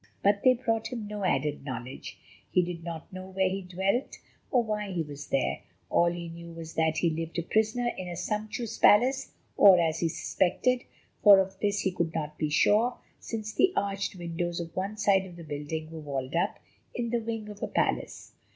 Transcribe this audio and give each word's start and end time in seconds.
But 0.23 0.41
they 0.43 0.55
brought 0.55 0.87
him 0.87 1.05
no 1.07 1.23
added 1.23 1.63
knowledge. 1.63 2.17
He 2.49 2.63
did 2.63 2.83
not 2.83 3.13
know 3.13 3.29
where 3.29 3.49
he 3.51 3.61
dwelt 3.61 4.17
or 4.49 4.63
why 4.63 4.91
he 4.91 5.03
was 5.03 5.27
there. 5.27 5.61
All 5.91 6.11
he 6.11 6.27
knew 6.27 6.51
was 6.53 6.73
that 6.73 6.97
he 6.97 7.11
lived 7.11 7.37
a 7.37 7.43
prisoner 7.43 7.91
in 7.95 8.07
a 8.07 8.15
sumptuous 8.15 8.79
palace, 8.79 9.31
or 9.57 9.79
as 9.79 9.99
he 9.99 10.09
suspected, 10.09 10.85
for 11.21 11.37
of 11.37 11.59
this 11.59 11.81
he 11.81 11.91
could 11.91 12.15
not 12.15 12.39
be 12.39 12.49
sure, 12.49 12.97
since 13.19 13.53
the 13.53 13.73
arched 13.75 14.15
windows 14.15 14.59
of 14.59 14.75
one 14.75 14.97
side 14.97 15.27
of 15.27 15.35
the 15.35 15.43
building 15.43 15.91
were 15.91 15.99
walled 15.99 16.35
up, 16.35 16.57
in 16.95 17.11
the 17.11 17.19
wing 17.21 17.47
of 17.47 17.61
a 17.61 17.67
palace. 17.67 18.31